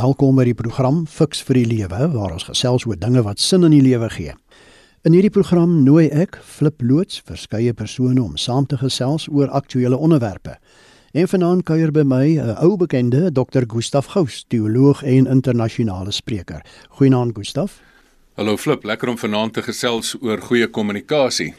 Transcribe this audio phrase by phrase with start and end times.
[0.00, 3.66] Welkom by die program Fix vir die Lewe waar ons gesels oor dinge wat sin
[3.66, 4.32] in die lewe gee.
[5.04, 9.98] In hierdie program nooi ek Flip Loots verskeie persone om saam te gesels oor aktuelle
[9.98, 10.54] onderwerpe.
[11.12, 13.66] En vanaand kuier by my 'n ou bekende, Dr.
[13.66, 16.64] Gustaf Gous, teoloog en internasionale spreker.
[16.96, 17.82] Goeienaand Gustaf.
[18.36, 21.54] Hallo Flip, lekker om vanaand te gesels oor goeie kommunikasie.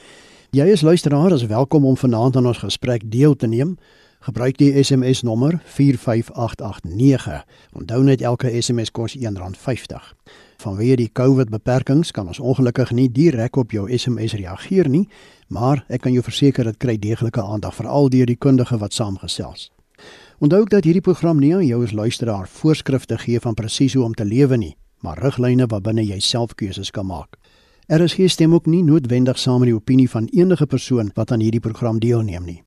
[0.51, 3.77] Jy is luisteraar, is welkom om vanaand aan ons gesprek deel te neem.
[4.21, 7.45] Gebruik die SMS nommer 45889.
[7.73, 9.97] Onthou net elke SMS kos R1.50.
[10.61, 15.07] Vanweë die COVID beperkings kan ons ongelukkig nie direk op jou SMS reageer nie,
[15.49, 19.71] maar ek kan jou verseker dit kry deeglike aandag veral deur die kundige wat saamgesels.
[20.37, 24.05] Onthou ook dat hierdie program nie aan jou as luisteraar voorskrifte gee van presies hoe
[24.05, 27.41] om te lewe nie, maar riglyne waarbinne jy self keuses kan maak.
[27.89, 31.31] Er is geen stem ook nie noodwendig saam met die opinie van enige persoon wat
[31.31, 32.61] aan hierdie program deelneem nie.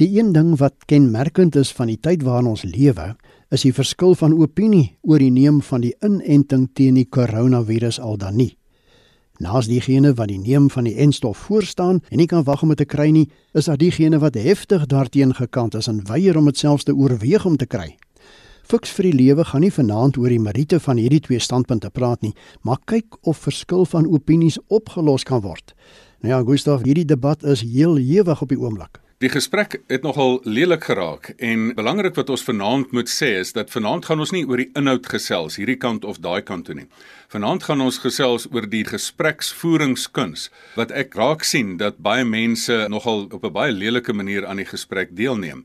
[0.00, 3.10] Die een ding wat kenmerkend is van die tyd waarin ons lewe,
[3.52, 8.16] is die verskil van opinie oor die neem van die inenting teen die koronavirus al
[8.16, 8.54] dan nie.
[9.42, 12.80] Naas diegene wat die neem van die enstof voorstaan en nie kan wag om dit
[12.80, 16.56] te kry nie, is daar diegene wat heftig daarteenoor gekant is en weier om dit
[16.56, 17.90] selfs te oorweeg om te kry.
[18.64, 22.22] Fiks vir die lewe gaan nie vanaand oor die meriete van hierdie twee standpunte praat
[22.24, 25.76] nie, maar kyk of verskil van opinies opgelos kan word.
[26.22, 29.02] Nou ja, Gustav, hierdie debat is heel ewig op die oomblik.
[29.22, 33.70] Die gesprek het nogal lelik geraak en belangrik wat ons vanaand moet sê is dat
[33.70, 36.88] vanaand gaan ons nie oor die inhoud gesels hierdie kant of daai kant toe nie.
[37.30, 43.28] Vanaand gaan ons gesels oor die gespreksvoeringskuns wat ek raak sien dat baie mense nogal
[43.30, 45.62] op 'n baie lelike manier aan die gesprek deelneem.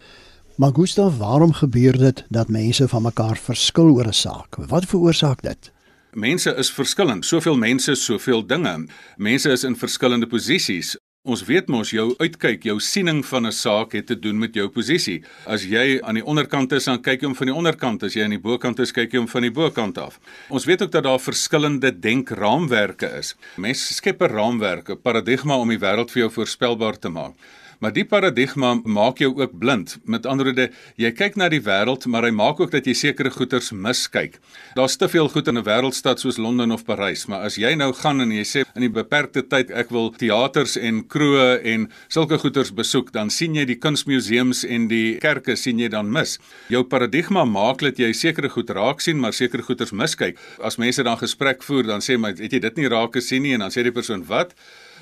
[0.57, 4.55] Maar Gustav, waarom gebeur dit dat mense van mekaar verskil oor 'n saak?
[4.67, 5.71] Wat veroorsaak dit?
[6.13, 7.25] Mense is verskillend.
[7.25, 8.87] Soveel mense, soveel dinge.
[9.17, 10.97] Mense is in verskillende posisies.
[11.27, 14.69] Ons weet mos jou uitkyk, jou siening van 'n saak het te doen met jou
[14.69, 15.23] posisie.
[15.45, 18.23] As jy aan die onderkant is, dan kyk jy hom van die onderkant, as jy
[18.23, 20.19] aan die bokant is, kyk jy hom van die bokant af.
[20.49, 23.35] Ons weet ook dat daar verskillende denkraamwerke is.
[23.57, 27.33] Mense skep 'n raamwerk, 'n paradigma om die wêreld vir jou voorspelbaar te maak.
[27.77, 29.97] Maar die paradigma maak jou ook blind.
[30.09, 33.29] Met ander woorde, jy kyk na die wêreld, maar hy maak ook dat jy sekere
[33.29, 34.39] goeters miskyk.
[34.77, 37.93] Daar's te veel goed in 'n wêreldstad soos Londen of Parys, maar as jy nou
[37.93, 42.37] gaan en jy sê in die beperkte tyd ek wil teaters en kroë en sulke
[42.37, 46.39] goeters besoek, dan sien jy die kunsmuseums en die kerke sien jy dan mis.
[46.69, 50.37] Jou paradigma maak dat jy sekere goed raak sien, maar sekere goeters miskyk.
[50.61, 53.53] As mense dan gesprek voer, dan sê my, het jy dit nie raak gesien nie
[53.53, 54.53] en dan sê die persoon, "Wat?"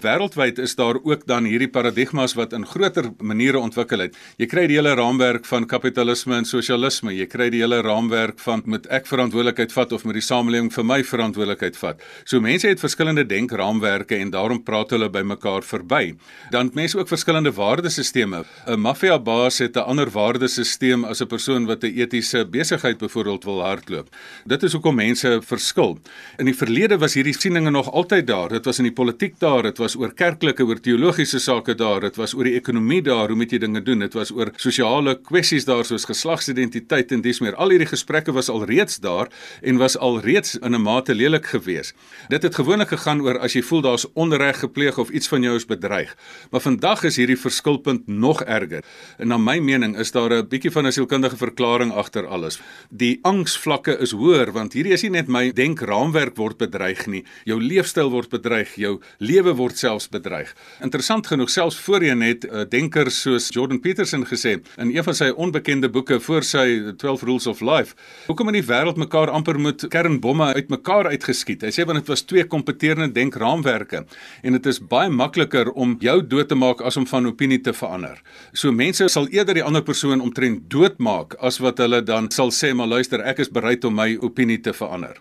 [0.03, 4.17] Wêreldwyd is daar ook dan hierdie paradigmas wat in groter maniere ontwikkel het.
[4.37, 7.13] Jy kry die hele raamwerk van kapitalisme en sosialisme.
[7.15, 10.83] Jy kry die hele raamwerk van moet ek verantwoordelikheid vat of moet die samelewing vir
[10.83, 12.03] my verantwoordelikheid vat.
[12.25, 16.15] So mense het verskillende denkraamwerke en daarom praat hulle by mekaar verby.
[16.51, 18.43] Dan mense ook verskillende waardesisteme.
[18.67, 23.43] 'n Maffia baas het 'n ander waardesisteem as 'n persoon wat 'n etiese besigheid byvoorbeeld
[23.43, 24.07] wil hardloop.
[24.45, 25.99] Dit is hoekom mense verskil.
[26.37, 28.49] In die verlede was hierdie sieninge nog altyd daar.
[28.49, 32.17] Dit was in die politiek daar, dit was oor kerklike oor teologiese sake daar, dit
[32.17, 34.01] was oor die ekonomie daar, hoe moet jy dinge doen?
[34.05, 37.57] Dit was oor sosiale kwessies daar soos geslagsidentiteit en dis meer.
[37.61, 39.29] Al hierdie gesprekke was al reeds daar
[39.61, 41.93] en was al reeds in 'n mate lelik geweest.
[42.29, 45.55] Dit het gewoonlik gegaan oor as jy voel daar's onreg gepleeg of iets van jou
[45.55, 46.15] is bedreig.
[46.51, 48.83] Maar vandag is hierdie verskilpunt nog erger.
[49.17, 52.59] En na my mening is daar 'n bietjie van 'n sielkundige verklaring agter alles.
[52.89, 57.23] Die angsvlakke is hoër want hierdie is nie net my denkraamwerk word bedreig nie.
[57.43, 60.53] Jou leefstyl word bedreig, jou lewe word word selfs bedreig.
[60.81, 65.31] Interessant genoeg selfs voorheen het uh, denker soos Jordan Peterson gesê in een van sy
[65.35, 67.95] onbekende boeke voor sy 12 Rules of Life,
[68.27, 71.63] hoekom in die wêreld mekaar amper moet kernbomme uitmekaar uitgeskiet.
[71.63, 74.05] Hy sê want dit was twee kompeterende denkraamwerke
[74.43, 77.73] en dit is baie makliker om jou dood te maak as om van opinie te
[77.73, 78.21] verander.
[78.53, 82.73] So mense sal eerder die ander persoon omtrent doodmaak as wat hulle dan sal sê
[82.73, 85.19] maar luister ek is bereid om my opinie te verander.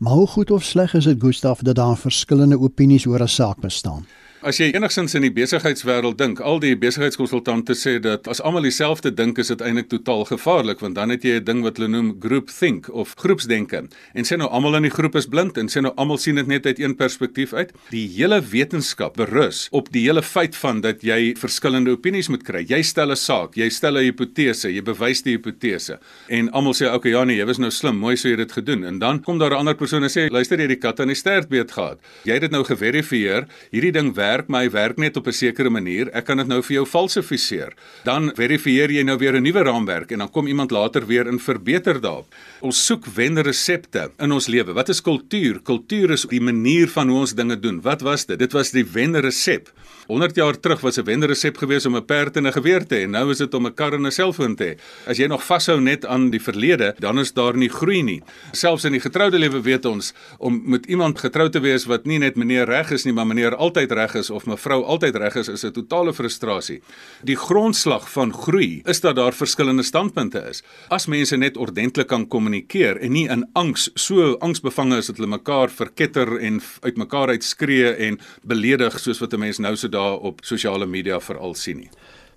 [0.00, 3.58] Maar hoe goed of sleg is dit Gustaf dat daar verskillende opinies oor 'n saak
[3.60, 4.06] bestaan?
[4.40, 9.10] As jy enigsins in die besigheidswêreld dink, al die besigheidskonsultante sê dat as almal dieselfde
[9.12, 12.16] dink, is dit eintlik totaal gevaarlik want dan het jy 'n ding wat hulle noem
[12.18, 13.84] groupthink of groepsdenke.
[14.14, 16.46] En sê nou almal in die groep is blind en sê nou almal sien dit
[16.46, 17.70] net uit een perspektief uit.
[17.90, 22.64] Die hele wetenskap berus op die hele feit van dat jy verskillende opinies moet kry.
[22.66, 25.98] Jy stel 'n saak, jy stel 'n hipotese, jy bewys die hipotese.
[26.28, 28.52] En almal sê, "Oké, okay, ja nee, jy was nou slim, mooi sou jy dit
[28.52, 31.00] gedoen." En dan kom daar 'n ander persoon en sê, "Luister, jy het die kat
[31.00, 31.98] aan die stertbeet gehad.
[32.24, 33.46] Jy het dit nou geverifieer.
[33.70, 36.10] Hierdie ding werk werk, maar hy werk net op 'n sekere manier.
[36.14, 37.72] Ek kan dit nou vir jou falsifiseer.
[38.04, 41.38] Dan verifieer jy nou weer 'n nuwe raamwerk en dan kom iemand later weer en
[41.38, 42.26] verbeter daarop.
[42.60, 44.72] Ons soek wenresepte in ons lewe.
[44.72, 45.60] Wat is kultuur?
[45.62, 47.80] Kultuur is die manier van hoe ons dinge doen.
[47.82, 48.38] Wat was dit?
[48.38, 49.72] Dit was die wenresep.
[50.10, 53.08] 100 jaar terug was 'n wenresep geweest om 'n perd en 'n geweer te hê.
[53.08, 54.78] Nou is dit om 'n kar en 'n selfoon te hê.
[55.06, 58.22] As jy nog vashou net aan die verlede, dan is daar nie groei nie.
[58.52, 62.18] Selfs in die getroude lewe weet ons om met iemand getrou te wees wat nie
[62.18, 65.48] net meneer reg is nie, maar meneer altyd reg is of mevrou altyd reg is,
[65.48, 66.82] is 'n totale frustrasie.
[67.24, 70.62] Die grondslag van groei is dat daar verskillende standpunte is.
[70.88, 75.28] As mense net ordentlik kan kommunikeer en nie in angs, so angsbevange is dat hulle
[75.28, 80.40] mekaar verketter en uitmekaar uitskree en beledig soos wat 'n mens nou so daar op
[80.42, 81.90] sosiale media veral sien nie.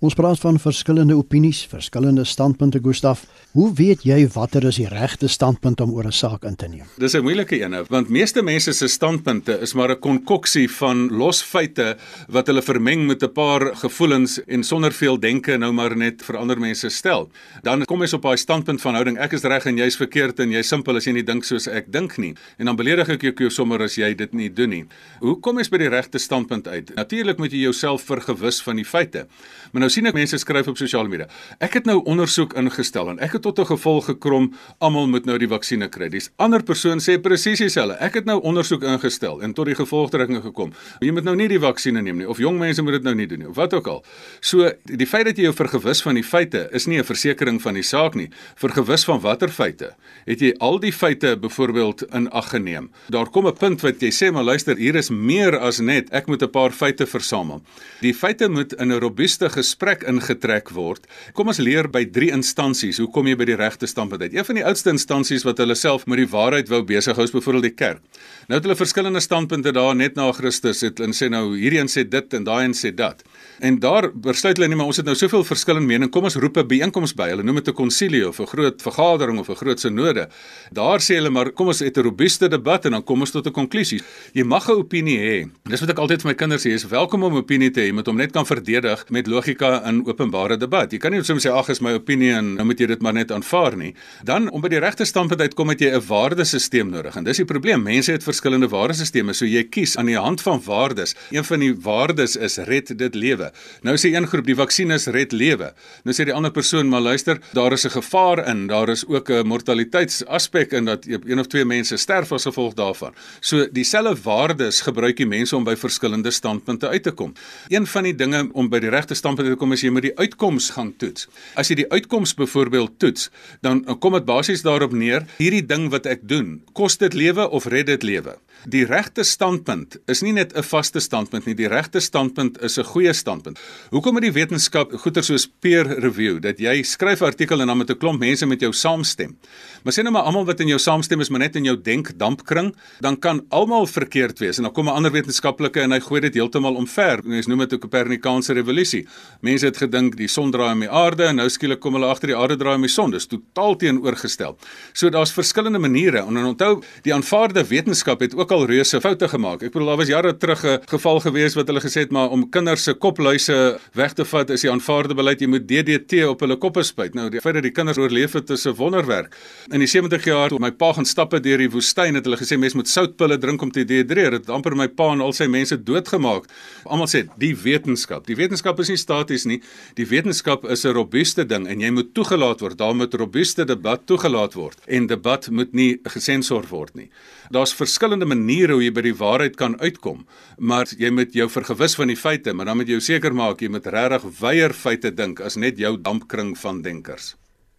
[0.04, 3.22] Ons praat van verskillende opinies, verskillende standpunte, Gustaf.
[3.54, 6.84] Hoe weet jy watter is die regte standpunt om oor 'n saak in te neem?
[6.98, 11.42] Dis 'n moeilike een, want meeste mense se standpunte is maar 'n konkoksie van los
[11.42, 11.96] feite
[12.28, 16.36] wat hulle vermeng met 'n paar gevoelens en sonder veel denke nou maar net vir
[16.36, 17.30] ander mense stel.
[17.62, 20.50] Dan kom jy op daai standpunt van houding, ek is reg en jy's verkeerd en
[20.50, 22.34] jy's simpel as jy nie dink soos ek dink nie.
[22.58, 24.84] En dan beledig ek jou sommer as jy dit nie doen nie.
[25.20, 26.94] Hoe kom jy by die regte standpunt uit?
[26.94, 29.26] Natuurlik moet jy jouself vergewis van die feite.
[29.72, 31.28] Maar nou sien ek mense skryf op sosiale media.
[31.62, 35.38] Ek het nou ondersoek ingestel en ek het tot 'n gevolg gekrom almal moet nou
[35.38, 36.08] die vaksinne kry.
[36.08, 37.96] Dis ander persoon sê presies dieselfde.
[38.00, 40.72] Ek het nou ondersoek ingestel en tot die gevolgtrekking gekom.
[41.00, 43.26] Jy moet nou nie die vaksinne neem nie of jong mense moet dit nou nie
[43.26, 44.04] doen nie of wat ook al.
[44.40, 47.74] So die feit dat jy jou vergewis van die feite is nie 'n versekering van
[47.74, 48.30] die saak nie.
[48.56, 49.94] Vergewis van watter feite?
[50.26, 52.90] Het jy al die feite byvoorbeeld in ag geneem?
[53.10, 56.26] Daar kom 'n punt wat jy sê maar luister, hier is meer as net ek
[56.26, 57.62] moet 'n paar feite versamel.
[58.00, 61.04] Die feite moet in 'n robuuste gesprek ingetrek word.
[61.36, 64.34] Kom ons leer by drie instansies hoe kom jy by die regte standpunt uit.
[64.34, 67.34] Een van die oudste instansies wat hulle self met die waarheid wou besig hou is
[67.34, 68.00] byvoorbeeld die kerk.
[68.48, 71.92] Nou het hulle verskillende standpunte daar net na Christus het en sê nou hierdie een
[71.92, 73.22] sê dit en daai een sê dat.
[73.58, 76.56] En daar besluit hulle nie maar ons het nou soveel verskillende mening, kom ons roep
[76.58, 77.28] 'n byeenkoms by.
[77.28, 80.28] Hulle noem dit 'n konsilie of 'n groot vergadering of 'n groot sinode.
[80.72, 83.46] Daar sê hulle maar kom ons het 'n robuuste debat en dan kom ons tot
[83.46, 84.02] 'n konklusie.
[84.32, 85.50] Jy mag 'n opinie hê.
[85.62, 87.80] Dis wat ek altyd vir my kinders sê, jy is welkom om 'n opinie te
[87.80, 90.90] hê, moet hom net kan verdedig met logika in openbare debat.
[90.90, 93.12] Jy kan nie soms sê ag is my opinie en nou moet jy dit maar
[93.12, 93.94] net aanvaar nie.
[94.24, 97.16] Dan om by die regte standpunt uitkom het jy 'n waardesisteem nodig.
[97.16, 97.82] En dis die probleem.
[97.82, 101.14] Mense het verskillende waardesisteme, so jy kies aan die hand van waardes.
[101.30, 103.43] Een van die waardes is red dit lewe.
[103.82, 105.72] Nou sê een groep die vaksines red lewe.
[106.04, 109.30] Nou sê die ander persoon maar luister, daar is 'n gevaar in, daar is ook
[109.30, 113.14] 'n mortaliteitsaspek in dat een of twee mense sterf as gevolg daarvan.
[113.40, 117.32] So dieselfde waardes gebruik die mense om by verskillende standpunte uit te kom.
[117.68, 120.16] Een van die dinge om by die regte standpunt te kom is jy moet die
[120.18, 121.28] uitkoms gaan toets.
[121.54, 123.30] As jy die uitkoms byvoorbeeld toets,
[123.60, 127.66] dan kom dit basies daarop neer, hierdie ding wat ek doen, kos dit lewe of
[127.66, 128.36] red dit lewe?
[128.64, 132.84] Die regte standpunt is nie net 'n vaste standpunt nie, die regte standpunt is 'n
[132.84, 133.58] goeie standpunt.
[133.90, 137.78] Hoekom het die wetenskap goeie soos peer review dat jy skryf 'n artikel en dan
[137.78, 139.36] met 'n klomp mense met jou saamstem?
[139.82, 142.74] Maar sê nou maar almal wat in jou saamstem is maar net in jou denkdampkring,
[143.00, 146.34] dan kan almal verkeerd wees en dan kom 'n ander wetenskaplike en hy gooi dit
[146.34, 147.20] heeltemal omver.
[147.22, 149.06] Mense noem dit 'n Kopernikaanse revolusie.
[149.42, 152.28] Mense het gedink die son draai om die aarde en nou skielik kom hulle agter
[152.28, 153.10] die aarde draai om die son.
[153.10, 154.56] Dis totaal teenoorgestel.
[154.92, 159.62] So daar's verskillende maniere en onthou die aanvaarde wetenskap het ook al reuse foute gemaak.
[159.66, 162.48] Ek bedoel daar was jare terug 'n geval gewees wat hulle gesê het maar om
[162.50, 166.56] kinders se kopluise weg te vat is die aanvaarde beleid jy moet DDT op hulle
[166.56, 167.14] koppe spuit.
[167.14, 169.34] Nou die feit dat die kinders oorleef het is 'n wonderwerk.
[169.72, 172.58] In die 70 jaar toe my pa gaan stappe deur die woestyn het hulle gesê
[172.58, 174.30] mense moet soutpille drink om te dehydreer.
[174.30, 176.44] Dit amper my pa en al sy mense doodgemaak.
[176.84, 178.26] Almal sê die wetenskap.
[178.26, 179.62] Die wetenskap is nie staties nie.
[179.94, 182.78] Die wetenskap is 'n robuuste ding en jy moet toegelaat word.
[182.78, 187.10] Daar moet robuuste debat toegelaat word en debat moet nie gesensor word nie.
[187.50, 190.26] Daar's verskillende maniere hoe jy by die waarheid kan uitkom,
[190.58, 193.68] maar jy moet jou vergewis van die feite, maar dan moet jy seker maak jy
[193.68, 197.34] moet regtig weier feite dink as net jou dampkring van denkers.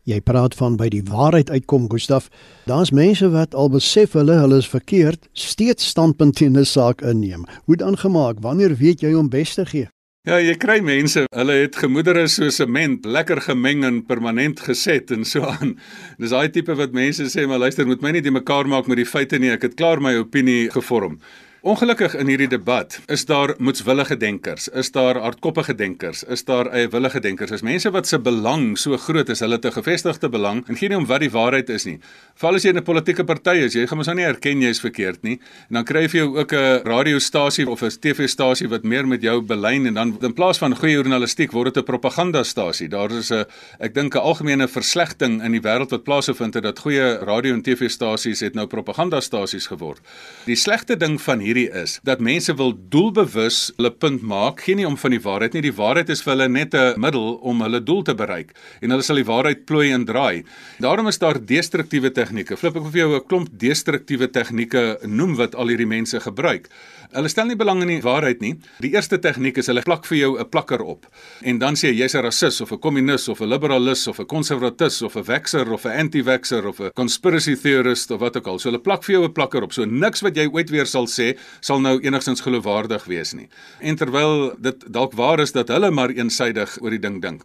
[0.06, 2.30] Jy praat van by die waarheid uitkom, Gustaf.
[2.70, 7.46] Daar's mense wat al besef hulle hulle is verkeerd, steeds standpunt teen 'n saak inneem.
[7.66, 8.38] Hoe dan gemaak?
[8.42, 9.95] Wanneer weet jy om bes te gee?
[10.26, 15.22] Ja, jy kry mense, hulle het gemoedere so sement, lekker gemeng en permanent geset en
[15.22, 15.76] so aan.
[16.18, 18.98] Dis daai tipe wat mense sê, maar luister, moet my nie die mekaar maak met
[18.98, 19.52] die feite nie.
[19.54, 21.20] Ek het klaar my opinie gevorm.
[21.66, 27.18] Ongelukkig in hierdie debat is daar moetswillige denkers, is daar hardkoppige denkers, is daar eiewillige
[27.26, 27.56] denkers.
[27.56, 31.08] Is mense wat se belang so groot is, hulle te gevestigde belang en geen om
[31.10, 31.96] wat die waarheid is nie.
[32.38, 34.70] Veral as jy in 'n politieke party is, jy gaan mos nou nie erken jy
[34.70, 35.40] is verkeerd nie.
[35.70, 39.88] En dan kry jy ook 'n radiostasie of 'n TV-stasie wat meer met jou belyn
[39.88, 42.90] en dan in plaas van goeie journalistiek word dit 'n propagandastasie.
[42.90, 43.44] Daar is 'n
[43.80, 48.42] ek dink 'n algemene verslegting in die wêreld wat plaasvind dat goeie radio en TV-stasies
[48.42, 50.00] het nou propagandastasies geword.
[50.46, 54.82] Die slegte ding van hier hierdie is dat mense wil doelbewus hulle punt maak, geen
[54.82, 55.64] nie om van die waarheid nie.
[55.66, 59.04] Die waarheid is vir hulle net 'n middel om hulle doel te bereik en hulle
[59.04, 60.44] sal die waarheid plooi en draai.
[60.80, 62.58] Daarom is daar destruktiewe tegnieke.
[62.58, 66.70] Flip ek vir jou 'n klomp destruktiewe tegnieke noem wat al hierdie mense gebruik.
[67.16, 68.56] Hulle stel nie belang in die waarheid nie.
[68.84, 71.08] Die eerste tegniek is hulle plak vir jou 'n plakker op.
[71.42, 74.26] En dan sê jy jy's 'n rasis of 'n kommunis of 'n liberalis of 'n
[74.26, 78.60] konservatis of 'n wexer of 'n anti-wexer of 'n conspiracy theorist of wat ook al.
[78.60, 79.74] So hulle plak vir jou 'n plakker op.
[79.74, 83.48] So niks wat jy ooit weer sal sê sal nou enigstens geloofwaardig wees nie.
[83.80, 87.44] En terwyl dit dalk waar is dat hulle maar eensydig oor die ding dink.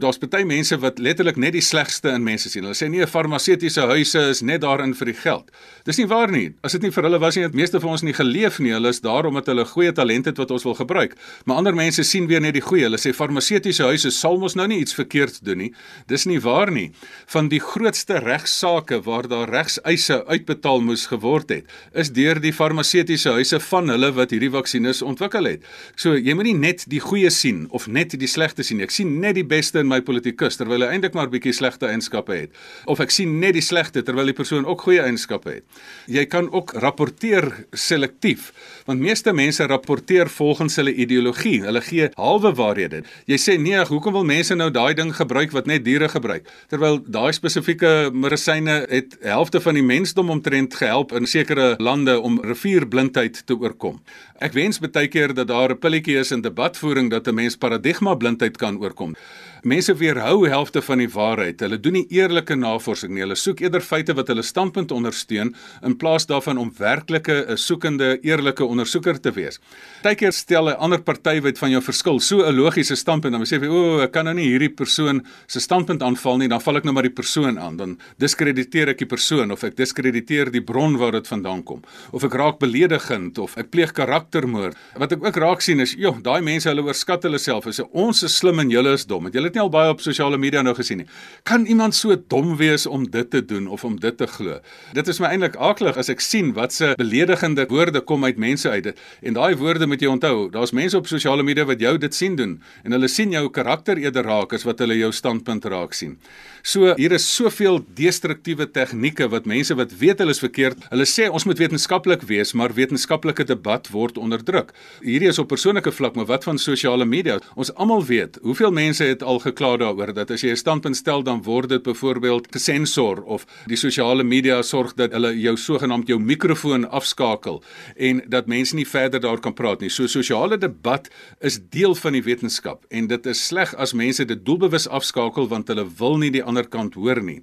[0.00, 2.64] Daar's baie mense wat letterlik net die slegste in mense sien.
[2.64, 5.50] Hulle sê nee, farmaseutiese huise is net daarin vir die geld.
[5.84, 6.54] Dis nie waar nie.
[6.64, 8.72] As dit nie vir hulle was nie, het meeste van ons nie geleef nie.
[8.72, 11.16] Hulle is daar omdat hulle goeie talent het wat ons wil gebruik.
[11.44, 12.86] Maar ander mense sien weer net die goeie.
[12.86, 15.70] Hulle sê farmaseutiese huise sal mos nou nie iets verkeerd doen nie.
[16.10, 16.90] Dis nie waar nie.
[17.32, 23.34] Van die grootste regsaake waar daar regseise uitbetaal moes geword het, is deur die farmaseutiese
[23.36, 25.66] huise van hulle wat hierdie vaksines ontwikkel het.
[25.96, 28.82] So jy moenie net die goeie sien of net die slegte sien.
[28.84, 32.36] Ek sien net die beste in my politikus terwyl hy eintlik maar bietjie slegte eienskappe
[32.36, 32.56] het.
[32.90, 35.82] Of ek sien net die slegte terwyl die persoon ook goeie eienskappe het.
[36.10, 38.50] Jy kan ook rapporteer selektief
[38.86, 41.60] want meeste mense rapporteer volgens hulle ideologie.
[41.64, 43.02] Hulle gee halwe waarhede.
[43.30, 46.48] Jy sê nee, hoekom wil mense nou daai ding gebruik wat net diere gebruik?
[46.72, 52.40] Terwyl daai spesifieke medisyne het helfte van die mensdom omtrent gehelp in sekere lande om
[52.44, 54.00] rivierblindheid te oorkom.
[54.40, 58.14] Ek wens baie keer dat daar 'n pilletjie is in debatvoering dat 'n mens paradigma
[58.14, 59.16] blindheid kan oorkom.
[59.62, 61.60] Mense weerhou helfte van die waarheid.
[61.60, 63.20] Hulle doen nie eerlike navorsing nie.
[63.20, 68.18] Hulle soek eerder feite wat hulle standpunt ondersteun in plaas daarvan om werklike 'n soekende,
[68.22, 69.60] eerlike ondersoeker te wees.
[70.02, 73.60] Partykeer stel 'n ander party wat van jou verskil, so 'n logiese standpunt, dan sê
[73.60, 76.76] jy, "O, oh, ek kan nou nie hierdie persoon se standpunt aanval nie, dan val
[76.76, 77.76] ek nou maar die persoon aan.
[77.76, 81.82] Dan diskrediteer ek die persoon of ek diskrediteer die bron waar dit vandaan kom.
[82.12, 84.76] Of ek raak beledigend of ek pleeg karaktermoord.
[84.96, 87.64] Wat ek ook raak sien is, joh, daai mense hulle oorskat hulle self.
[87.64, 89.28] Hulle sê ons is slim en julle is dom.
[89.28, 91.08] Het julle dit nie al baie op sosiale media nou gesien nie.
[91.48, 94.60] Kan iemand so dom wees om dit te doen of om dit te glo?
[94.96, 98.70] Dit is my eintlik aaklig as ek sien wat se beledigende woorde kom uit mense
[98.70, 99.02] uit dit.
[99.22, 100.48] En daai woorde moet jy onthou.
[100.54, 103.98] Daar's mense op sosiale media wat jou dit sien doen en hulle sien jou karakter
[104.00, 106.16] eerder raak as wat hulle jou standpunt raak sien.
[106.62, 111.28] So hier is soveel destruktiewe tegnieke wat mense wat weet hulle is verkeerd, hulle sê
[111.32, 114.74] ons moet wetenskaplik wees, maar wetenskaplike debat word onderdruk.
[115.00, 117.38] Hierdie is op persoonlike vlak, maar wat van sosiale media?
[117.56, 121.22] Ons almal weet, hoeveel mense het al gekla daaroor dat as jy 'n standpunt stel
[121.22, 126.18] dan word dit byvoorbeeld gesensor of die sosiale media sorg dat hulle jou sogenaamd jou
[126.18, 127.62] mikrofoon afskakel
[127.96, 129.90] en dat mense nie verder daar kan praat nie.
[129.90, 131.08] So sosiale debat
[131.40, 135.68] is deel van die wetenskap en dit is sleg as mense dit doelbewus afskakel want
[135.68, 137.42] hulle wil nie die ander kant hoor nie.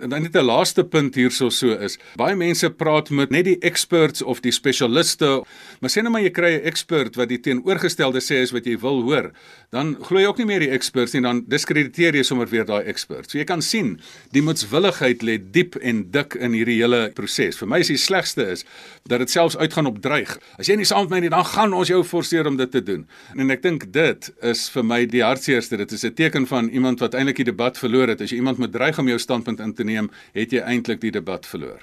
[0.00, 1.98] En dan net 'n laaste punt hierso so is.
[2.16, 5.42] Baie mense praat met net die experts of die spesialiste.
[5.80, 8.78] Maar sê nou maar jy kry 'n expert wat die teenoorgestelde sê is wat jy
[8.78, 9.32] wil hoor,
[9.70, 12.88] dan glo jy ook nie meer die experts nie, dan diskrediteer jy sommer weer daai
[12.90, 13.30] expert.
[13.30, 13.96] So jy kan sien,
[14.34, 17.58] die moetswilligheid lê diep en dik in hierdie hele proses.
[17.60, 18.64] Vir my is die slegste is
[19.08, 20.34] dat dit selfs uitgaan op dreig.
[20.58, 22.82] As jy nie saam met my nie, dan gaan ons jou forceer om dit te
[22.84, 23.06] doen.
[23.36, 25.76] En ek dink dit is vir my die hartseerste.
[25.76, 28.20] Dit is 'n teken van iemand wat eintlik die debat verloor het.
[28.20, 31.10] As jy iemand moet dreig om jou standpunt in te neem, het jy eintlik die
[31.10, 31.80] debat verloor.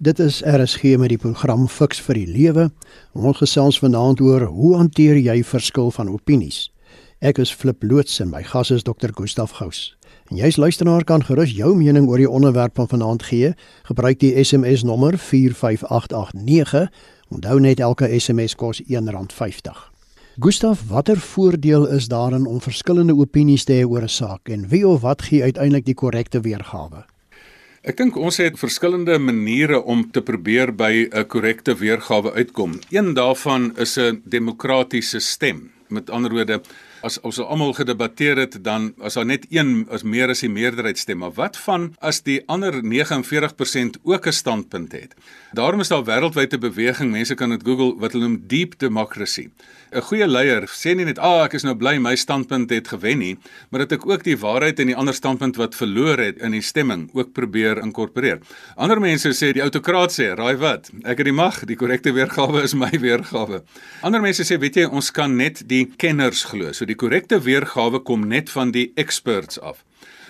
[0.00, 2.68] Dit is RSG met die program Fix vir die Lewe.
[3.18, 6.68] Ons gesels vanaand oor hoe hanteer jy verskil van opinies.
[7.18, 9.10] Ek is Flip loods en my gas is Dr.
[9.10, 9.96] Gustaf Gous.
[10.30, 13.48] En jy's luisteraar kan gerus jou mening oor die onderwerp van vanaand gee.
[13.88, 16.86] Gebruik die SMS nommer 45889.
[17.34, 19.82] Onthou net elke SMS kos R1.50.
[20.38, 24.86] Gustaf, watter voordeel is daarin om verskillende opinies te hê oor 'n saak en wie
[24.86, 27.02] of wat gee uiteindelik die korrekte weergawe?
[27.82, 32.78] Ek dink ons het verskillende maniere om te probeer by 'n korrekte weergawe uitkom.
[32.90, 35.70] Een daarvan is 'n demokratiese stem.
[35.88, 36.60] Met ander woorde,
[37.02, 40.98] as ons almal gedebatteer het, dan as daar net een as meer as die meerderheid
[40.98, 45.14] stem, maar wat van as die ander 49% ook 'n standpunt het?
[45.52, 49.48] Daarom is daar wêreldwyd 'n beweging, mense kan dit Google wat hulle noem deep democracy.
[49.90, 52.88] 'n Goeie leier sê nie net, "Ag, ah, ek is nou bly my standpunt het
[52.88, 53.38] gewen nie,"
[53.70, 56.60] maar dat ek ook die waarheid en die ander standpunt wat verloor het in die
[56.60, 58.38] stemming ook probeer inkorporeer.
[58.76, 60.90] Ander mense sê die autokraat sê, "Raai wat?
[61.04, 63.62] Ek het die mag, die korrekte weergawe is my weergawe."
[64.02, 68.00] Ander mense sê, "Weet jy, ons kan net die kenners glo." So die korrekte weergawe
[68.00, 69.84] kom net van die experts af.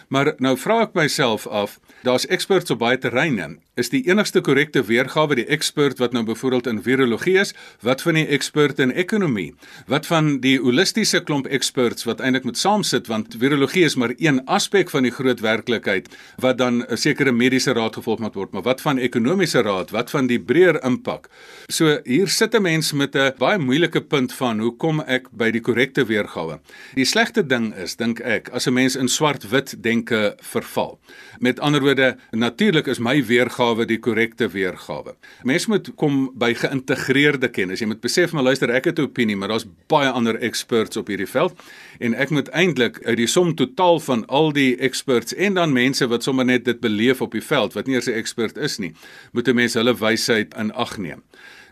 [0.09, 4.83] Maar nou vra ek myself af, daar's experts op baie terreine is die enigste korrekte
[4.89, 7.55] weergawe die ekspert wat nou byvoorbeeld in virologie is,
[7.87, 9.53] wat van die ekspert in ekonomie,
[9.87, 14.43] wat van die holistiese klomp experts wat eintlik moet saamsit want virologie is maar een
[14.51, 16.11] aspek van die groot werklikheid
[16.43, 20.11] wat dan 'n sekere mediese raad gevolg moet word, maar wat van ekonomiese raad, wat
[20.11, 21.29] van die breër impak.
[21.71, 25.51] So hier sit 'n mens met 'n baie moeilike punt van hoe kom ek by
[25.51, 26.61] die korrekte weergawe?
[26.95, 30.99] Die slegte ding is, dink ek, as 'n mens in swart-wit denke verval.
[31.39, 35.15] Met ander woorde, natuurlik is my weergawe die korrekte weergawe.
[35.43, 37.81] Mense moet kom by geïntegreerde kennis.
[37.81, 41.07] Jy moet besef maar luister, ek het 'n opinie, maar daar's baie ander experts op
[41.07, 41.59] hierdie veld
[41.99, 46.07] en ek moet eintlik uit die som totaal van al die experts en dan mense
[46.07, 48.95] wat sommer net dit beleef op die veld wat nie eers 'n expert is nie,
[49.33, 51.23] moet 'n mens hulle wysheid in ag neem.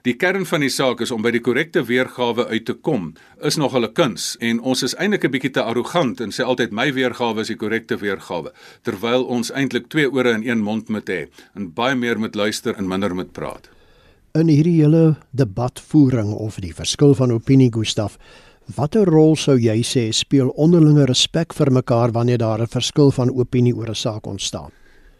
[0.05, 3.57] Die kern van die saak is om by die korrekte weergawe uit te kom, is
[3.57, 6.93] nog 'n kuns en ons is eintlik 'n bietjie te arrogant en sê altyd my
[6.93, 11.29] weergawe is die korrekte weergawe, terwyl ons eintlik twee ore en een mond moet hê
[11.55, 13.69] en baie meer moet luister en minder moet praat.
[14.35, 18.19] In hierdie hele debatvoering of die verskil van opinie Gustaf,
[18.75, 23.31] watter rol sou jy sê speel onderlinge respek vir mekaar wanneer daar 'n verskil van
[23.31, 24.71] opinie oor 'n saak ontstaan?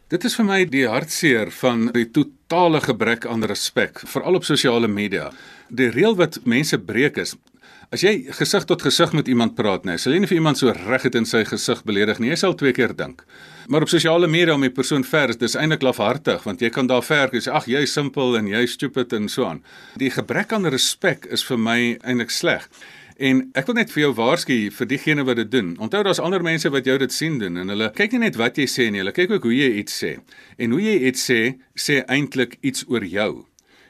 [0.07, 4.87] Dit is vir my die hartseer van die totale gebrek aan respek, veral op sosiale
[4.87, 5.33] media.
[5.67, 7.35] Die reël wat mense breek is
[7.95, 10.73] As jy gesig tot gesig met iemand praat, nee, sal jy nie vir iemand so
[10.75, 12.33] reguit in sy gesig beledig nie.
[12.33, 13.23] Jy sal twee keer dink.
[13.71, 16.87] Maar op sosiale media om 'n persoon ver is, dis eintlik lafhartig want jy kan
[16.87, 19.63] daar ver sê ag jy is simpel en jy is stupid en so aan.
[19.97, 22.69] Die gebrek aan respek is vir my eintlik sleg.
[23.17, 25.73] En ek wil net vir jou waarsku vir diegene wat dit doen.
[25.81, 28.61] Onthou daar's ander mense wat jou dit sien doen en hulle kyk nie net wat
[28.61, 30.17] jy sê nie, hulle kyk ook hoe jy iets sê.
[30.61, 31.41] En hoe jy iets sê,
[31.73, 33.47] sê eintlik iets oor jou.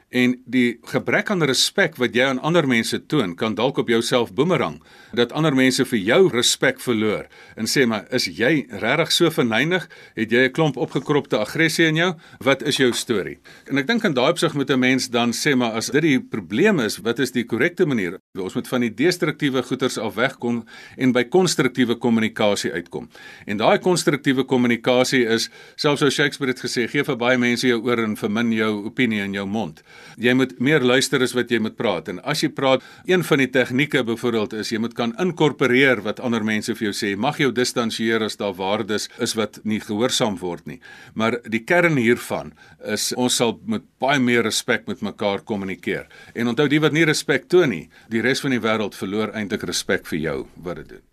[0.09, 4.29] En die gebrek aan respek wat jy aan ander mense toon, kan dalk op jouself
[4.31, 4.77] boemerang
[5.11, 7.25] dat ander mense vir jou respek verloor
[7.59, 9.89] en sê maar is jy regtig so verneig?
[10.15, 12.13] Het jy 'n klomp opgekropte aggressie in jou?
[12.39, 13.39] Wat is jou storie?
[13.67, 16.19] En ek dink in daai opsig moet 'n mens dan sê maar as dit die
[16.19, 18.17] probleem is, wat is die korrekte manier?
[18.39, 20.65] Ons moet van die destruktiewe goeters af wegkom
[20.97, 23.09] en by konstruktiewe kommunikasie uitkom.
[23.45, 27.81] En daai konstruktiewe kommunikasie is selfs ou Shakespeare het gesê, gee vir baie mense jou
[27.81, 29.83] oor en vermin jou opinie in jou mond.
[30.17, 32.11] Jy moet meer luister as wat jy moet praat.
[32.11, 36.21] En as jy praat, een van die tegnieke byvoorbeeld is jy moet kan inkorporeer wat
[36.23, 37.15] ander mense vir jou sê.
[37.17, 40.79] Mag jou distansieer as daar waardes is wat nie gehoorsaam word nie.
[41.13, 42.53] Maar die kern hiervan
[42.85, 46.07] is ons sal met baie meer respek met mekaar kommunikeer.
[46.35, 49.67] En onthou die wat nie respek toon nie, die res van die wêreld verloor eintlik
[49.67, 51.05] respek vir jou wat dit doen.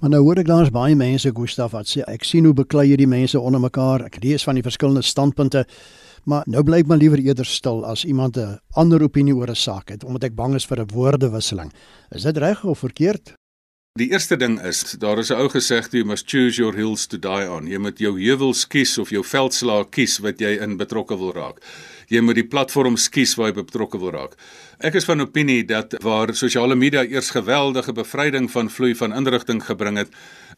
[0.00, 3.08] Maar nou hoor ek daar's baie mense Gustaf wat sê ek sien hoe beklei hierdie
[3.10, 4.06] mense onder mekaar.
[4.08, 5.66] Ek lees van die verskillende standpunte.
[6.24, 9.54] Maar nou bly ek maar liewer eerder stil as iemand 'n ander opinie oor 'n
[9.54, 11.72] saak het omdat ek bang is vir 'n woordewisseling.
[12.10, 13.34] Is dit reg of verkeerd?
[13.98, 17.18] Die eerste ding is, daar is 'n ou gesegde, you must choose your hills to
[17.18, 17.66] die on.
[17.66, 21.58] Jy moet jou heuwels kies of jou veldslae kies wat jy in betrokke wil raak.
[22.10, 24.32] Jy moet die platform kies waar jy betrokke wil raak.
[24.82, 29.60] Ek is van opinie dat waar sosiale media eers geweldige bevryding van vloei van inrigting
[29.62, 30.08] gebring het,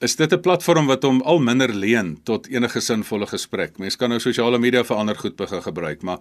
[0.00, 3.78] is dit 'n platform wat hom al minder leen tot enige sinvolle gesprek.
[3.78, 6.18] Mense kan nou sosiale media vir ander goed begin gebruik, maar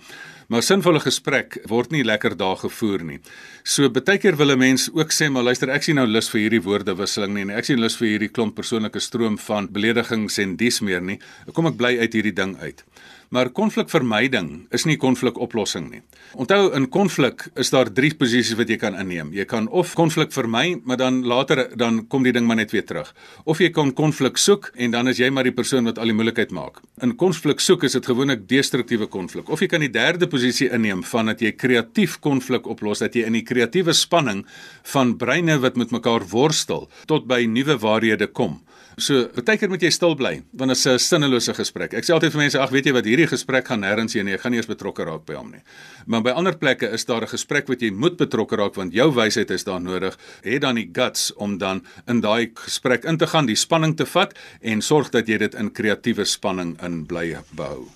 [0.49, 3.19] maar sinvolle gesprek word nie lekker daar gevoer nie.
[3.63, 6.41] So baie keer wil 'n mens ook sê, maar luister, ek sien nou lus vir
[6.41, 10.55] hierdie woordewisseling nie en ek sien lus vir hierdie klomp persoonlike stroom van beledigings en
[10.55, 11.19] dies meer nie.
[11.53, 12.83] Kom ek bly uit hierdie ding uit.
[13.31, 16.01] Maar konflikvermyding is nie konflikoplossing nie.
[16.35, 19.29] Onthou in konflik is daar drie posisies wat jy kan inneem.
[19.31, 22.83] Jy kan of konflik vermy, maar dan later dan kom die ding maar net weer
[22.83, 23.13] terug.
[23.47, 26.17] Of jy kan konflik soek en dan is jy maar die persoon wat al die
[26.17, 26.81] moeilikheid maak.
[27.07, 29.47] In konflik soek is dit gewoonlik destruktiewe konflik.
[29.47, 33.23] Of jy kan die derde posisie inneem van dat jy kreatief konflik oplos, dat jy
[33.31, 34.43] in die kreatiewe spanning
[34.91, 38.59] van breine wat met mekaar worstel tot by nuwe waarhede kom.
[38.97, 41.93] So, baie keer moet jy stil bly want dit is 'n sinnelose gesprek.
[41.93, 44.33] Ek sê altyd vir mense, ag, weet jy wat, hierdie gesprek gaan nêrens heen nie.
[44.33, 45.63] Ek gaan nie eens betrokke raak by hom nie.
[46.05, 49.11] Maar by ander plekke is daar 'n gesprek wat jy moet betrokke raak want jou
[49.13, 50.17] wysheid is daar nodig.
[50.43, 54.05] Het dan die guts om dan in daai gesprek in te gaan, die spanning te
[54.05, 57.87] vat en sorg dat jy dit in kreatiewe spanning in bly bou.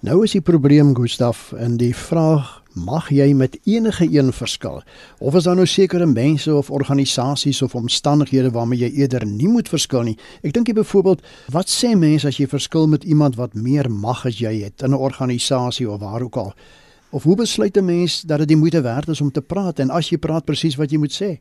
[0.00, 4.82] Nou is die probleem Gustaf in die vraag mag jy met enige een verskil
[5.18, 9.68] of is daar nou sekere mense of organisasies of omstandighede waarmee jy eerder nie moet
[9.68, 10.16] verskil nie?
[10.42, 14.26] Ek dink jy byvoorbeeld wat sê mense as jy verskil met iemand wat meer mag
[14.26, 16.52] as jy het in 'n organisasie of waar ook al?
[17.10, 19.90] Of hoe besluit 'n mens dat dit die moeite werd is om te praat en
[19.90, 21.40] as jy praat presies wat jy moet sê?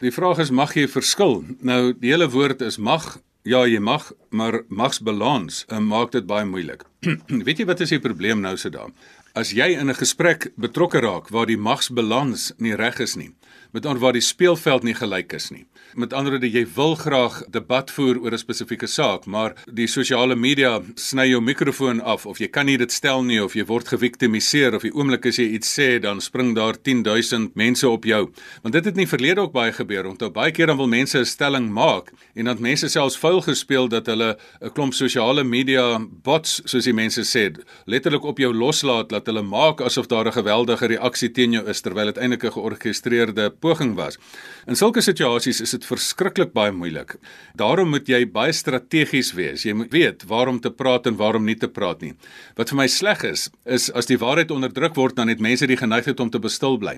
[0.00, 1.44] Die vraag is mag jy verskil?
[1.60, 3.18] Nou die hele woord is mag.
[3.46, 6.82] Ja, jy mag, maar magsbalans uh, maak dit baie moeilik.
[7.46, 8.90] Weet jy wat is die probleem nou se daar?
[9.36, 13.34] As jy in 'n gesprek betrokke raak waar die magsbalans nie reg is nie,
[13.72, 15.66] met ander waar die speelveld nie gelyk is nie.
[15.94, 20.36] Met ander woorde, jy wil graag debat voer oor 'n spesifieke saak, maar die sosiale
[20.36, 23.88] media sny jou mikrofoon af of jy kan nie dit stel nie of jy word
[23.88, 28.30] geviktimiseer of die oomblik as jy iets sê, dan spring daar 10000 mense op jou.
[28.62, 31.24] Want dit het nie verlede ook baie gebeur, want baie keer dan wil mense 'n
[31.24, 36.60] stelling maak en dan mense selfs vuil gespeel dat hulle 'n klomp sosiale media bots,
[36.64, 37.54] soos die mense sê,
[37.86, 41.80] letterlik op jou loslaat dat hulle maak asof daar 'n geweldige reaksie teen jou is
[41.80, 44.18] terwyl dit eintlik 'n georgestreerde poging was.
[44.66, 47.16] In sulke situasies is dit verskriklik baie moeilik.
[47.54, 49.62] Daarom moet jy baie strategies wees.
[49.62, 52.14] Jy moet weet waarom te praat en waarom nie te praat nie.
[52.58, 55.78] Wat vir my sleg is, is as die waarheid onderdruk word dan het mense die
[55.78, 56.96] geneigtheid om te bestil bly.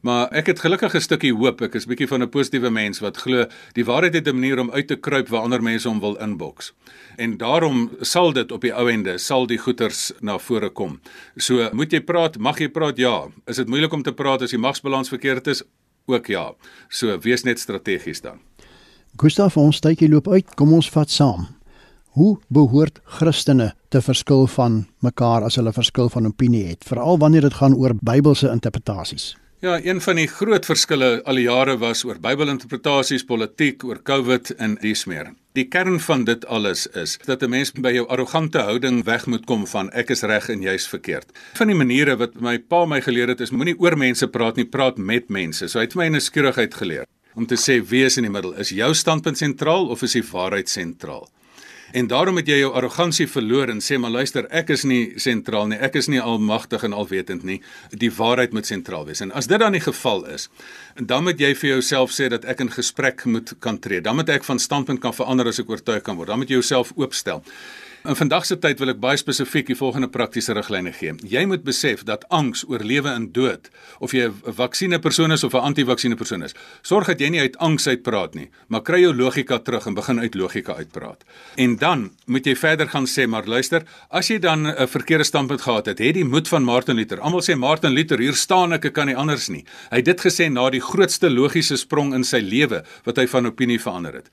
[0.00, 1.60] Maar ek het gelukkig 'n stukkie hoop.
[1.60, 4.70] Ek is bietjie van 'n positiewe mens wat glo die waarheid het 'n manier om
[4.70, 6.72] uit te kruip waar ander mense hom wil inboks.
[7.16, 11.00] En daarom sal dit op die ou ende sal die goeters na vore kom.
[11.36, 12.96] So, moet jy praat, mag jy praat?
[12.96, 13.28] Ja.
[13.46, 15.62] Is dit moeilik om te praat as die magsbalans verkeerd is?
[16.14, 16.50] Ook ja.
[16.88, 18.40] So wees net strategies dan.
[19.16, 20.54] Gustav, ons tydjie loop uit.
[20.54, 21.48] Kom ons vat saam.
[22.18, 27.46] Hoe behoort Christene te verskil van mekaar as hulle verskil van opinie het, veral wanneer
[27.46, 29.36] dit gaan oor Bybelse interpretasies?
[29.60, 34.54] Ja, een van die groot verskille al die jare was oor Bybelinterpretasies, politiek, oor COVID
[34.56, 35.34] en dis meer.
[35.58, 39.44] Die kern van dit alles is dat 'n mens by jou arrogante houding weg moet
[39.46, 41.26] kom van ek is reg en jy's verkeerd.
[41.54, 44.64] Van die maniere wat my pa my geleer het is moenie oor mense praat nie,
[44.64, 45.68] praat met mense.
[45.68, 48.52] So hy het my 'n skierigheid geleer om te sê wie is in die middel?
[48.52, 51.28] Is jou standpunt sentraal of is die waarheid sentraal?
[51.92, 55.66] En daarom het jy jou arrogansie verloor en sê maar luister, ek is nie sentraal
[55.72, 55.78] nie.
[55.82, 57.58] Ek is nie almagtig en alwetend nie.
[57.90, 59.22] Die waarheid moet sentraal wees.
[59.24, 60.48] En as dit dan die geval is,
[60.94, 64.00] dan moet jy vir jouself sê dat ek in gesprek moet kan tree.
[64.00, 66.30] Dan moet ek van standpunt kan verander as ek oortuig kan word.
[66.30, 67.42] Dan moet jy jouself oopstel.
[68.00, 71.12] In vandag se tyd wil ek baie spesifiek die volgende praktiese riglyne gee.
[71.28, 73.68] Jy moet besef dat angs oor lewe en dood,
[74.00, 77.86] of jy 'n vaksinepersoon is of 'n anti-vaksinepersoon is, sorg dat jy nie uit angs
[77.86, 81.24] uitpraat nie, maar kry jou logika terug en begin uit logika uitpraat.
[81.56, 85.60] En dan moet jy verder gaan sê, maar luister, as jy dan 'n verkeerde standpunt
[85.60, 87.20] gehad het, het die moed van Martin Luther.
[87.20, 89.64] Almal sê Martin Luther, hier staan ek, ek kan nie anders nie.
[89.90, 93.46] Hy het dit gesê na die grootste logiese sprong in sy lewe wat hy van
[93.46, 94.30] opinie verander het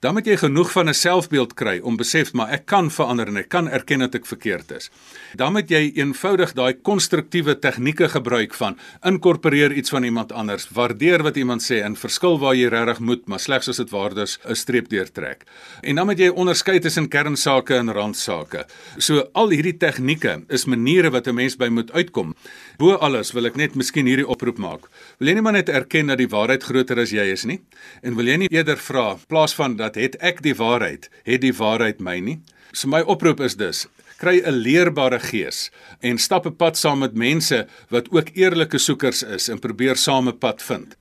[0.00, 3.36] dan moet jy genoeg van 'n selfbeeld kry om besef maar ek kan verander en
[3.36, 4.90] ek kan erken dat ek verkeerd is.
[5.34, 11.22] Dan moet jy eenvoudig daai konstruktiewe tegnieke gebruik van inkorporeer iets van iemand anders, waardeer
[11.22, 14.54] wat iemand sê en verskil waar jy regtig moet, maar slegs as dit waardes 'n
[14.54, 15.44] streep deurtrek.
[15.82, 18.66] En dan moet jy onderskei tussen kernsake en randsake.
[18.98, 22.34] So al hierdie tegnieke is maniere wat 'n mens by moet uitkom.
[22.78, 24.88] Bo alles wil ek net miskien hierdie oproep maak.
[25.18, 27.60] Wil jy nie maar net erken dat die waarheid groter as jy is nie?
[28.02, 31.52] En wil jy nie eerder vra plaas van dat het ek die waarheid, het die
[31.52, 32.38] waarheid my nie.
[32.76, 33.86] So my oproep is dus
[34.20, 39.22] kry 'n leerbare gees en stap 'n pad saam met mense wat ook eerlike soekers
[39.22, 40.96] is en probeer same pad vind.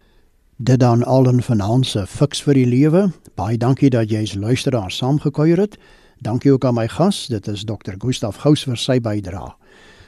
[0.57, 3.11] Dit dan allen vanaand se fiks vir die lewe.
[3.35, 5.77] Baie dankie dat jy as luisteraar saamgekuier het.
[6.21, 7.93] Dankie ook aan my gas, dit is Dr.
[7.97, 9.53] Gustaf Gous vir sy bydrae.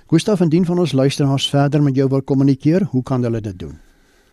[0.08, 3.80] Gustaf, indien van ons luisteraars verder met jou wil kommunikeer, hoe kan hulle dit doen?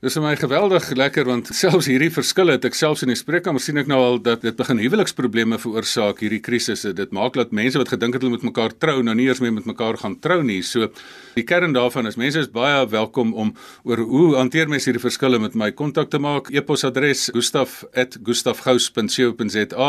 [0.05, 3.63] Dis vir my geweldig lekker want selfs hierdie verskille het ek selfs in die spreekkamer
[3.65, 6.93] sien ek nou al dat dit begin huweliksprobleme veroorsaak hierdie krisisse.
[6.93, 9.57] Dit maak dat mense wat gedink het hulle moet mekaar trou nou nie eers meer
[9.57, 10.61] met mekaar gaan trou nie.
[10.61, 10.93] So
[11.39, 13.57] die kern daarvan is mense is baie welkom om
[13.89, 16.53] oor hoe hanteer mense hierdie verskille met my kontak te maak.
[16.53, 19.89] E-posadres gustaf@gustafgous.co.za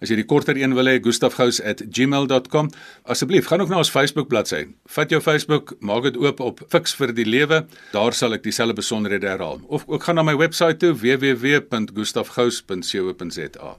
[0.00, 2.70] As jy die korter een wil hê, gustafgous@gmail.com.
[3.02, 4.66] Asseblief, gaan ook na ons Facebook bladsy.
[4.86, 7.66] Vat jou Facebook, maak dit oop op Fix vir die Lewe.
[7.92, 9.60] Daar sal ek dieselfde besonderhede herhaal.
[9.66, 13.76] Of ook gaan na my webwerf toe www.gustafgous.co.za.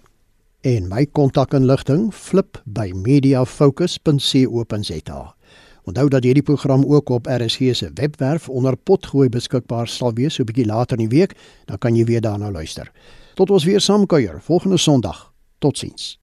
[0.62, 5.36] En my kontakinligting flip by mediafocus.co.za.
[5.86, 10.42] Onthou dat hierdie program ook op RSG se webwerf onder potgooi beskikbaar sal wees so
[10.42, 11.34] 'n bietjie later in die week,
[11.66, 12.92] dan kan jy weer daarna luister.
[13.34, 15.35] Tot ons weer saamkuier volgende Sondag.
[15.66, 16.20] Totsiens.